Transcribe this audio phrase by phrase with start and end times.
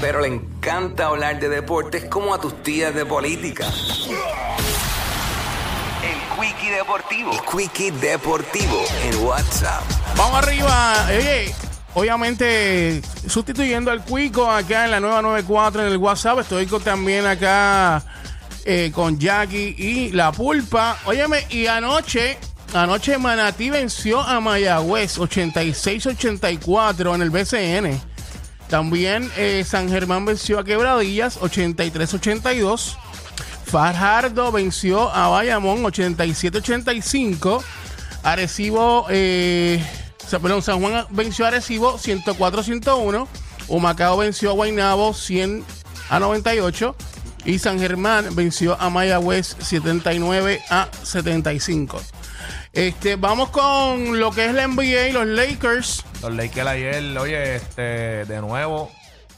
[0.00, 3.66] Pero le encanta hablar de deportes como a tus tías de política.
[6.02, 7.32] El Quickie Deportivo.
[7.32, 9.82] El Quickie Deportivo en WhatsApp.
[10.16, 11.06] Vamos arriba.
[11.08, 11.52] Oye,
[11.94, 16.38] obviamente sustituyendo al Cuico acá en la nueva 94 en el WhatsApp.
[16.40, 18.02] Estoy con- también acá
[18.64, 20.96] eh, con Jackie y La Pulpa.
[21.06, 22.38] Óyeme, y anoche,
[22.72, 28.00] anoche Manatí venció a Mayagüez 86-84 en el BCN.
[28.68, 32.96] También eh, San Germán venció a Quebradillas 83-82.
[33.64, 37.62] Fajardo venció a Bayamón 87-85.
[38.22, 39.82] Arecibo, eh,
[40.30, 43.26] perdón, San Juan venció a Arecibo 104-101.
[43.68, 45.64] Humacao venció a Guaynabo 100
[46.10, 46.94] a 98.
[47.44, 52.02] Y San Germán venció a Mayagüez 79 a 75.
[52.72, 56.04] Este, vamos con lo que es la NBA los Lakers.
[56.22, 58.90] Los Lakers ayer, oye, este, de nuevo,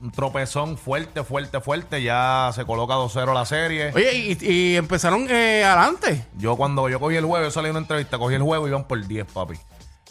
[0.00, 2.02] un tropezón fuerte, fuerte, fuerte.
[2.02, 3.92] Ya se coloca 2-0 la serie.
[3.94, 6.26] Oye, y, y empezaron eh, adelante.
[6.36, 8.70] Yo cuando yo cogí el juego, yo salí de una entrevista, cogí el juego y
[8.70, 9.54] iban por 10, papi.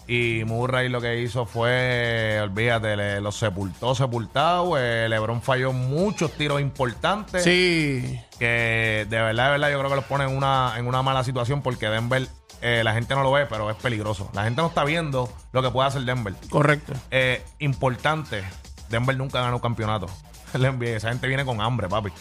[0.08, 4.78] Y Murray lo que hizo fue, olvídate, le- los sepultó, sepultado.
[4.78, 7.44] Eh, LeBron falló muchos tiros importantes.
[7.44, 8.20] Sí.
[8.38, 11.24] Que de verdad, de verdad, yo creo que los pone en una, en una mala
[11.24, 12.28] situación porque Denver,
[12.62, 14.30] eh, la gente no lo ve, pero es peligroso.
[14.34, 16.36] La gente no está viendo lo que puede hacer Denver.
[16.50, 16.94] Correcto.
[17.10, 18.44] Eh, importante,
[18.90, 20.08] Denver nunca ganó un campeonato.
[20.82, 22.12] Esa gente viene con hambre, papi.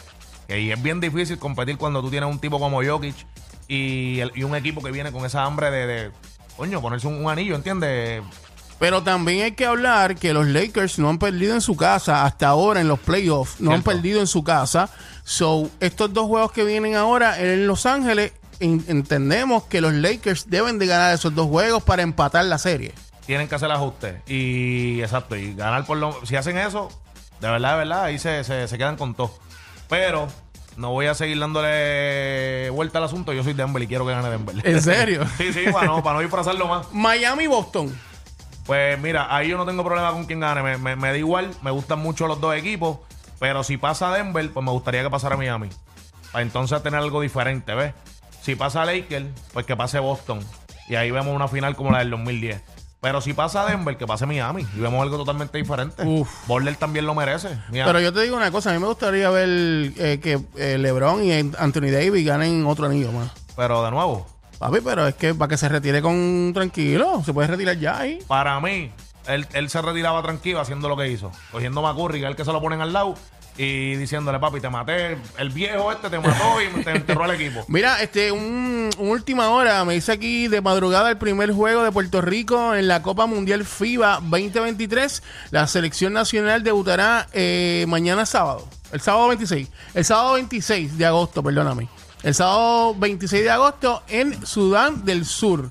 [0.48, 3.14] Y es bien difícil competir cuando tú tienes un tipo como Jokic
[3.68, 6.10] y, el- y un equipo que viene con esa hambre de, de,
[6.56, 8.22] coño, ponerse un, un anillo, ¿entiendes?
[8.78, 12.48] Pero también hay que hablar que los Lakers no han perdido en su casa hasta
[12.48, 13.60] ahora en los playoffs.
[13.60, 14.90] No han perdido en su casa.
[15.22, 20.50] So, estos dos juegos que vienen ahora en Los Ángeles, en- entendemos que los Lakers
[20.50, 22.92] deben de ganar esos dos juegos para empatar la serie.
[23.26, 24.16] Tienen que hacer ajustes.
[24.28, 26.26] Y exacto, y ganar por lo.
[26.26, 26.88] Si hacen eso,
[27.40, 29.32] de verdad, de verdad, ahí se, se, se quedan con todo.
[29.88, 30.28] Pero
[30.76, 33.32] no voy a seguir dándole vuelta al asunto.
[33.32, 34.56] Yo soy Denver y quiero que gane Denver.
[34.64, 35.24] ¿En serio?
[35.38, 36.92] sí, sí, para no, para no disfrazarlo más.
[36.92, 37.96] Miami y Boston.
[38.66, 40.62] Pues mira, ahí yo no tengo problema con quien gane.
[40.62, 42.98] Me, me- me da igual, me gustan mucho los dos equipos.
[43.38, 45.68] Pero si pasa Denver, pues me gustaría que pasara Miami.
[46.32, 47.92] Para entonces tener algo diferente, ¿ves?
[48.42, 50.40] Si pasa Lakers, pues que pase Boston.
[50.88, 52.60] Y ahí vemos una final como la del 2010.
[53.04, 54.66] Pero si pasa Denver, que pase Miami.
[54.74, 56.02] Y vemos algo totalmente diferente.
[56.06, 56.26] Uf.
[56.46, 57.50] Border también lo merece.
[57.70, 59.46] Pero yo te digo una cosa, a mí me gustaría ver
[59.98, 63.30] eh, que eh, LeBron y Anthony Davis ganen otro anillo más.
[63.54, 64.26] pero de nuevo,
[64.58, 68.20] Papi, pero es que para que se retire con tranquilo, se puede retirar ya ahí.
[68.26, 68.90] para mí,
[69.26, 71.30] él, él se retiraba tranquilo haciendo lo que hizo.
[71.52, 73.16] Cogiendo McCurry, que es el que se lo ponen al lado.
[73.56, 75.16] Y diciéndole, papi, te maté.
[75.38, 77.64] El viejo este te mató y te enterró al equipo.
[77.68, 82.20] Mira, este, un, última hora, me dice aquí de madrugada el primer juego de Puerto
[82.20, 85.22] Rico en la Copa Mundial FIBA 2023.
[85.50, 91.42] La selección nacional debutará eh, mañana sábado, el sábado 26, el sábado 26 de agosto,
[91.42, 91.88] perdóname.
[92.24, 95.70] El sábado 26 de agosto en Sudán del Sur.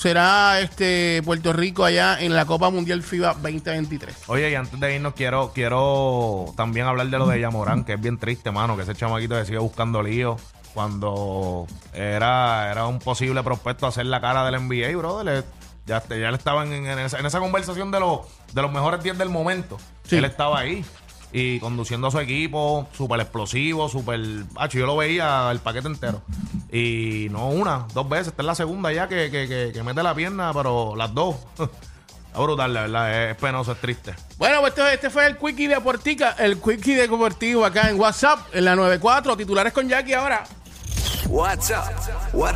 [0.00, 4.16] Será este Puerto Rico allá en la Copa Mundial FIBA 2023.
[4.28, 8.00] Oye, y antes de irnos, quiero, quiero también hablar de lo de Yamorán, que es
[8.00, 10.38] bien triste, mano, que ese chamaquito que sigue buscando lío
[10.72, 15.44] cuando era, era un posible prospecto hacer la cara del NBA, brother.
[15.84, 18.20] Ya, ya le estaban en, en esa, en esa conversación de, los
[18.54, 19.76] de los mejores 10 del momento.
[20.04, 20.16] Sí.
[20.16, 20.82] Él estaba ahí
[21.30, 24.20] y conduciendo a su equipo, súper explosivo, súper...
[24.56, 26.22] Hacho, yo lo veía el paquete entero.
[26.72, 28.28] Y no una, dos veces.
[28.28, 31.36] Esta es la segunda ya que, que, que, que mete la pierna, pero las dos.
[32.30, 33.30] Está brutal, la verdad.
[33.30, 34.14] Es penoso, es triste.
[34.38, 38.64] Bueno, pues este, este fue el Quickie Deportica, el Quickie Deportivo acá en WhatsApp, en
[38.66, 40.44] la 94, titulares con Jackie ahora.
[41.26, 41.86] WhatsApp.
[42.32, 42.34] WhatsApp.